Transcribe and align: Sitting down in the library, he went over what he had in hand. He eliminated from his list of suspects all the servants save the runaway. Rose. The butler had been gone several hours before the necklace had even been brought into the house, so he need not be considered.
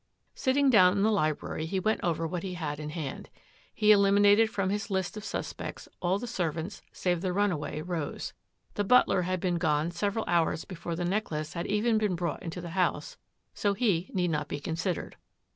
Sitting 0.33 0.71
down 0.71 0.93
in 0.97 1.03
the 1.03 1.11
library, 1.11 1.67
he 1.67 1.79
went 1.79 1.99
over 2.01 2.25
what 2.25 2.41
he 2.41 2.55
had 2.55 2.79
in 2.79 2.89
hand. 2.89 3.29
He 3.71 3.91
eliminated 3.91 4.49
from 4.49 4.71
his 4.71 4.89
list 4.89 5.15
of 5.15 5.23
suspects 5.23 5.87
all 6.01 6.17
the 6.17 6.25
servants 6.25 6.81
save 6.91 7.21
the 7.21 7.31
runaway. 7.31 7.81
Rose. 7.83 8.33
The 8.73 8.83
butler 8.83 9.21
had 9.21 9.39
been 9.39 9.59
gone 9.59 9.91
several 9.91 10.25
hours 10.27 10.65
before 10.65 10.95
the 10.95 11.05
necklace 11.05 11.53
had 11.53 11.67
even 11.67 11.99
been 11.99 12.15
brought 12.15 12.41
into 12.41 12.61
the 12.61 12.69
house, 12.71 13.17
so 13.53 13.75
he 13.75 14.09
need 14.11 14.31
not 14.31 14.47
be 14.47 14.59
considered. 14.59 15.17